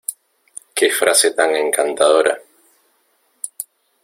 [0.77, 2.35] Qué frase tan encantadora...